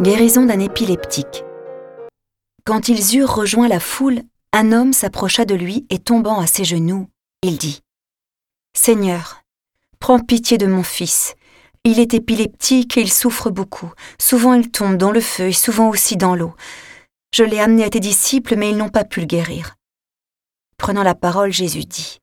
Guérison 0.00 0.46
d'un 0.46 0.60
épileptique. 0.60 1.42
Quand 2.64 2.88
ils 2.88 3.16
eurent 3.16 3.34
rejoint 3.34 3.66
la 3.66 3.80
foule, 3.80 4.22
un 4.52 4.70
homme 4.70 4.92
s'approcha 4.92 5.44
de 5.44 5.56
lui 5.56 5.86
et 5.90 5.98
tombant 5.98 6.38
à 6.38 6.46
ses 6.46 6.64
genoux, 6.64 7.08
il 7.42 7.58
dit 7.58 7.80
Seigneur, 8.76 9.42
prends 9.98 10.20
pitié 10.20 10.56
de 10.56 10.68
mon 10.68 10.84
fils. 10.84 11.34
Il 11.82 11.98
est 11.98 12.14
épileptique 12.14 12.96
et 12.96 13.00
il 13.00 13.12
souffre 13.12 13.50
beaucoup. 13.50 13.92
Souvent 14.20 14.54
il 14.54 14.70
tombe 14.70 14.96
dans 14.96 15.10
le 15.10 15.20
feu 15.20 15.48
et 15.48 15.52
souvent 15.52 15.88
aussi 15.88 16.16
dans 16.16 16.36
l'eau. 16.36 16.54
Je 17.34 17.42
l'ai 17.42 17.58
amené 17.58 17.82
à 17.82 17.90
tes 17.90 17.98
disciples, 17.98 18.54
mais 18.54 18.70
ils 18.70 18.76
n'ont 18.76 18.90
pas 18.90 19.04
pu 19.04 19.18
le 19.18 19.26
guérir. 19.26 19.74
Prenant 20.76 21.02
la 21.02 21.16
parole, 21.16 21.52
Jésus 21.52 21.86
dit 21.86 22.20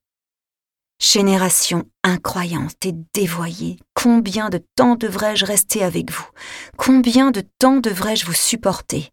Génération 0.98 1.84
incroyante 2.02 2.86
et 2.86 2.94
dévoyée, 3.12 3.76
combien 4.06 4.50
de 4.50 4.58
temps 4.76 4.94
devrais-je 4.94 5.44
rester 5.44 5.82
avec 5.82 6.12
vous? 6.12 6.28
Combien 6.76 7.32
de 7.32 7.42
temps 7.58 7.78
devrais-je 7.78 8.24
vous 8.24 8.34
supporter? 8.34 9.10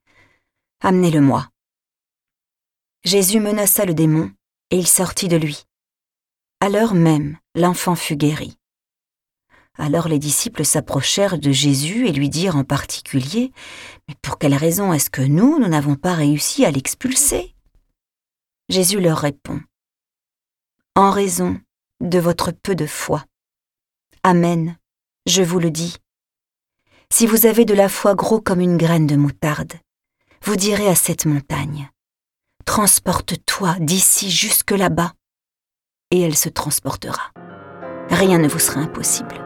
Amenez-le-moi. 0.82 1.50
Jésus 3.04 3.40
menaça 3.40 3.86
le 3.86 3.96
démon, 3.96 4.32
et 4.70 4.78
il 4.78 4.86
sortit 4.88 5.30
de 5.30 5.36
lui. 5.36 5.64
À 6.60 6.70
l'heure 6.70 6.94
même, 6.94 7.40
l'enfant 7.56 7.96
fut 7.96 8.16
guéri. 8.16 8.56
Alors 9.80 10.08
les 10.08 10.20
disciples 10.20 10.64
s'approchèrent 10.64 11.40
de 11.40 11.52
Jésus 11.52 12.08
et 12.08 12.12
lui 12.12 12.30
dirent 12.30 12.58
en 12.58 12.64
particulier 12.64 13.52
Mais 14.08 14.14
pour 14.22 14.38
quelle 14.38 14.54
raison 14.54 14.94
est-ce 14.94 15.10
que 15.10 15.24
nous, 15.24 15.58
nous 15.58 15.70
n'avons 15.70 15.96
pas 15.96 16.14
réussi 16.14 16.66
à 16.66 16.72
l'expulser? 16.72 17.56
Jésus 18.70 19.00
leur 19.00 19.18
répond 19.18 19.60
En 20.94 21.10
raison 21.10 21.60
de 22.00 22.20
votre 22.20 22.52
peu 22.52 22.76
de 22.76 22.86
foi. 22.86 23.26
Amen, 24.22 24.78
je 25.26 25.44
vous 25.44 25.60
le 25.60 25.72
dis. 25.72 25.98
Si 27.12 27.28
vous 27.28 27.46
avez 27.46 27.66
de 27.66 27.74
la 27.74 27.90
foi 27.90 28.16
gros 28.16 28.42
comme 28.42 28.60
une 28.60 28.78
graine 28.78 29.08
de 29.08 29.16
moutarde, 29.16 29.74
vous 30.44 30.56
direz 30.56 30.88
à 30.88 30.96
cette 30.96 31.26
montagne, 31.26 31.90
Transporte-toi 32.66 33.76
d'ici 33.80 34.32
jusque 34.32 34.72
là-bas, 34.72 35.14
et 36.12 36.22
elle 36.22 36.36
se 36.36 36.50
transportera. 36.50 37.32
Rien 38.10 38.38
ne 38.38 38.48
vous 38.48 38.60
sera 38.60 38.80
impossible. 38.80 39.43